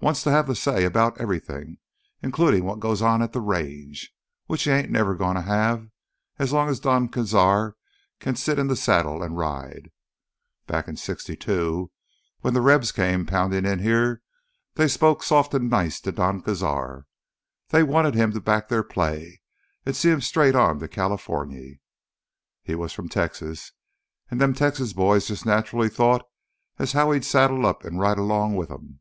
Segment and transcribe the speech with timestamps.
[0.00, 4.90] Wants to have th' say 'bout everything—includin' wot goes on at th' Range—which he ain't
[4.90, 5.90] never goin' t' have
[6.38, 7.74] as long as Don Cazar
[8.18, 9.90] kin sit th' saddle an' ride.
[10.66, 11.90] Back in '62
[12.40, 14.22] when th' Rebs came poundin' in here,
[14.76, 17.04] they spoke soft an' nice to Don Cazar.
[17.68, 19.42] They wanted him to back their play
[19.84, 21.80] an' see 'em straight on to Californy.
[22.62, 23.72] He was from Texas
[24.30, 26.24] an' them Texas boys jus' naturally thought
[26.78, 29.00] as how he'd saddle up an' ride right 'long wi' 'em.